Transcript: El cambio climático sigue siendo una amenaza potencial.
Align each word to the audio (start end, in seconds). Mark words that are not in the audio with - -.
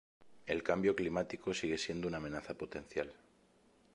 El 0.47 0.63
cambio 0.63 0.95
climático 0.95 1.53
sigue 1.53 1.77
siendo 1.77 2.07
una 2.07 2.17
amenaza 2.17 2.55
potencial. 2.55 3.13